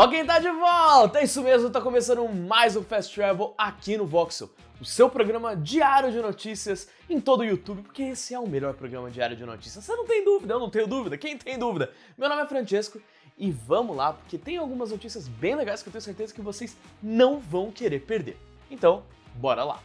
[0.00, 1.18] Ó quem tá de volta!
[1.18, 4.48] É isso mesmo, tá começando mais um Fast Travel aqui no Voxel,
[4.80, 8.74] o seu programa diário de notícias em todo o YouTube, porque esse é o melhor
[8.74, 9.84] programa diário de notícias.
[9.84, 11.18] Você não tem dúvida, eu não tenho dúvida.
[11.18, 11.92] Quem tem dúvida?
[12.16, 13.02] Meu nome é Francesco
[13.36, 16.76] e vamos lá, porque tem algumas notícias bem legais que eu tenho certeza que vocês
[17.02, 18.36] não vão querer perder.
[18.70, 19.02] Então,
[19.34, 19.82] bora lá!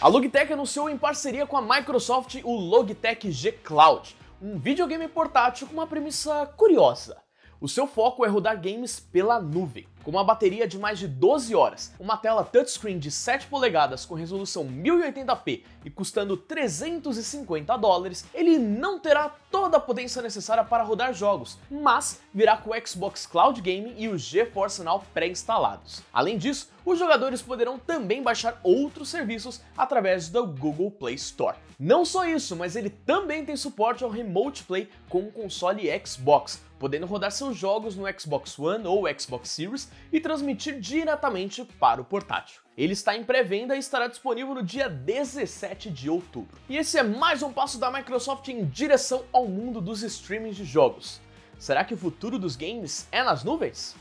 [0.00, 5.66] A Logitech anunciou em parceria com a Microsoft o Logitech G Cloud, um videogame portátil
[5.66, 7.20] com uma premissa curiosa.
[7.60, 11.54] O seu foco é rodar games pela nuvem, com uma bateria de mais de 12
[11.54, 18.56] horas, uma tela touchscreen de 7 polegadas com resolução 1080p e custando 350 dólares, ele
[18.56, 23.60] não terá toda a potência necessária para rodar jogos, mas virá com o Xbox Cloud
[23.60, 26.00] Gaming e o GeForce Now pré-instalados.
[26.10, 31.58] Além disso, os jogadores poderão também baixar outros serviços através do Google Play Store.
[31.78, 36.60] Não só isso, mas ele também tem suporte ao Remote Play com o console Xbox,
[36.78, 42.04] podendo rodar seus jogos no Xbox One ou Xbox Series e transmitir diretamente para o
[42.04, 42.62] portátil.
[42.76, 46.58] Ele está em pré-venda e estará disponível no dia 17 de outubro.
[46.68, 50.64] E esse é mais um passo da Microsoft em direção ao mundo dos streamings de
[50.64, 51.20] jogos.
[51.58, 53.96] Será que o futuro dos games é nas nuvens?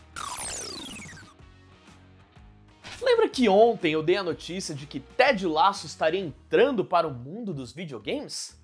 [3.02, 7.14] Lembra que ontem eu dei a notícia de que Ted Lasso estaria entrando para o
[7.14, 8.58] mundo dos videogames?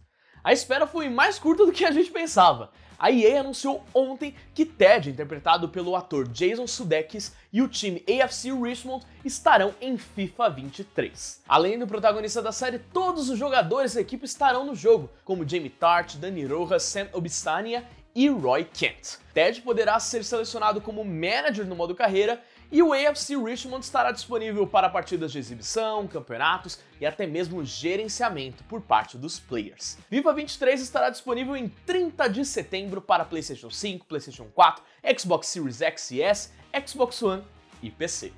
[0.43, 2.71] A espera foi mais curta do que a gente pensava.
[3.03, 8.49] A EA anunciou ontem que Ted, interpretado pelo ator Jason Sudeikis, e o time AFC
[8.53, 11.41] Richmond estarão em FIFA 23.
[11.45, 15.69] Além do protagonista da série, todos os jogadores da equipe estarão no jogo, como Jamie
[15.69, 17.83] Tart, Dani Rojas, Sam Obistania
[18.15, 19.17] e Roy Kent.
[19.33, 24.65] Ted poderá ser selecionado como manager no modo carreira e o AFC Richmond estará disponível
[24.65, 29.97] para partidas de exibição, campeonatos e até mesmo gerenciamento por parte dos players.
[30.09, 34.83] FIFA 23 estará disponível em 30 de setembro para PlayStation 5, PlayStation 4,
[35.17, 36.51] Xbox Series X e S,
[36.85, 37.43] Xbox One
[37.81, 38.33] e PC.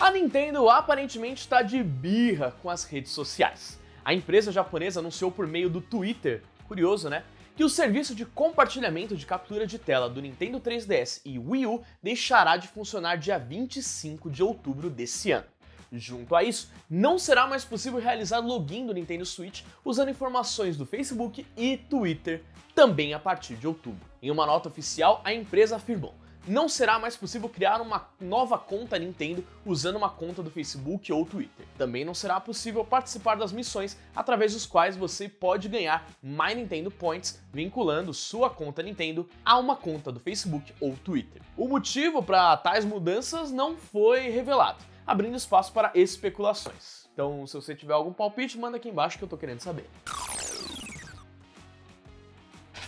[0.00, 3.78] A Nintendo aparentemente está de birra com as redes sociais.
[4.04, 7.24] A empresa japonesa anunciou por meio do Twitter, curioso né,
[7.56, 11.82] que o serviço de compartilhamento de captura de tela do Nintendo 3DS e Wii U
[12.02, 15.46] deixará de funcionar dia 25 de outubro desse ano.
[15.92, 20.84] Junto a isso, não será mais possível realizar login do Nintendo Switch usando informações do
[20.84, 22.42] Facebook e Twitter
[22.74, 24.04] também a partir de outubro.
[24.20, 26.14] Em uma nota oficial, a empresa afirmou:
[26.46, 31.24] não será mais possível criar uma nova conta Nintendo usando uma conta do Facebook ou
[31.24, 31.66] Twitter.
[31.78, 36.90] Também não será possível participar das missões através dos quais você pode ganhar My Nintendo
[36.90, 41.42] Points vinculando sua conta Nintendo a uma conta do Facebook ou Twitter.
[41.56, 47.04] O motivo para tais mudanças não foi revelado, abrindo espaço para especulações.
[47.12, 49.88] Então, se você tiver algum palpite, manda aqui embaixo que eu tô querendo saber.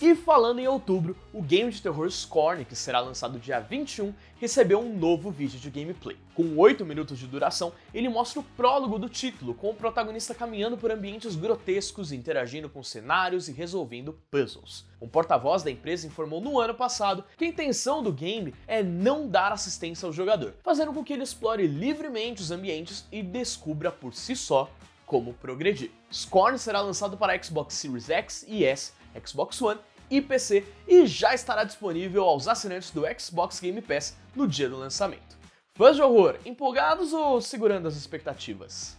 [0.01, 4.79] E falando em outubro, o game de terror Scorn, que será lançado dia 21, recebeu
[4.79, 6.19] um novo vídeo de gameplay.
[6.35, 10.77] Com 8 minutos de duração, ele mostra o prólogo do título, com o protagonista caminhando
[10.77, 14.85] por ambientes grotescos, interagindo com cenários e resolvendo puzzles.
[15.01, 19.27] Um porta-voz da empresa informou no ano passado que a intenção do game é não
[19.27, 24.13] dar assistência ao jogador, fazendo com que ele explore livremente os ambientes e descubra por
[24.13, 24.71] si só
[25.07, 25.91] como progredir.
[26.13, 28.93] Scorn será lançado para Xbox Series X e S
[29.25, 34.47] Xbox One e PC e já estará disponível aos assinantes do Xbox Game Pass no
[34.47, 35.37] dia do lançamento.
[35.75, 38.97] Fãs de horror, empolgados ou segurando as expectativas?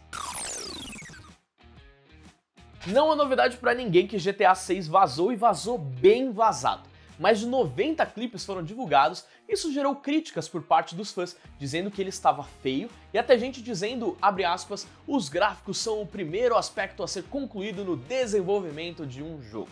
[2.86, 6.88] Não é novidade para ninguém que GTA 6 vazou e vazou bem vazado.
[7.20, 12.02] Mais de 90 clipes foram divulgados isso gerou críticas por parte dos fãs, dizendo que
[12.02, 17.02] ele estava feio e até gente dizendo, abre aspas, os gráficos são o primeiro aspecto
[17.02, 19.70] a ser concluído no desenvolvimento de um jogo.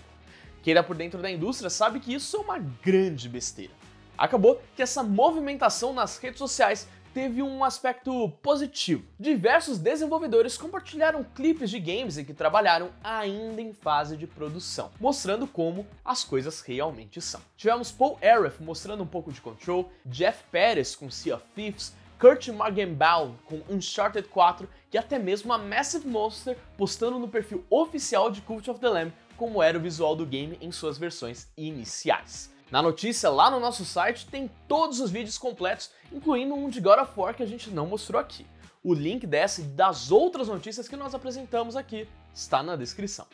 [0.66, 3.72] Quem era por dentro da indústria sabe que isso é uma grande besteira.
[4.18, 9.06] Acabou que essa movimentação nas redes sociais teve um aspecto positivo.
[9.20, 15.46] Diversos desenvolvedores compartilharam clipes de games em que trabalharam ainda em fase de produção, mostrando
[15.46, 17.42] como as coisas realmente são.
[17.56, 22.48] Tivemos Paul Aref mostrando um pouco de Control, Jeff Perez com Sea of Thieves, Kurt
[22.48, 28.42] Margenbaum com Uncharted 4 e até mesmo a Massive Monster postando no perfil oficial de
[28.42, 32.54] Cult of the Lamb como era o visual do game em suas versões iniciais.
[32.72, 37.00] Na notícia lá no nosso site tem todos os vídeos completos, incluindo um de God
[37.00, 38.46] of War que a gente não mostrou aqui.
[38.84, 43.26] O link dessa e das outras notícias que nós apresentamos aqui está na descrição.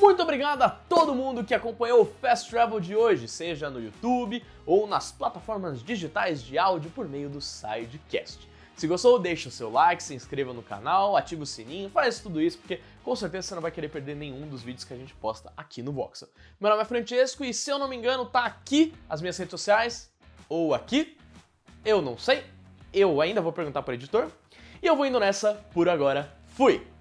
[0.00, 4.44] Muito obrigado a todo mundo que acompanhou o Fast Travel de hoje, seja no YouTube
[4.66, 8.48] ou nas plataformas digitais de áudio por meio do Sidecast.
[8.76, 12.40] Se gostou, deixa o seu like, se inscreva no canal, ativa o sininho, faz tudo
[12.40, 15.14] isso, porque com certeza você não vai querer perder nenhum dos vídeos que a gente
[15.14, 16.28] posta aqui no Voxel.
[16.60, 19.52] Meu nome é Francesco e se eu não me engano, tá aqui as minhas redes
[19.52, 20.12] sociais,
[20.48, 21.16] ou aqui,
[21.84, 22.44] eu não sei,
[22.92, 24.28] eu ainda vou perguntar para o editor,
[24.82, 26.36] e eu vou indo nessa por agora.
[26.48, 26.93] Fui!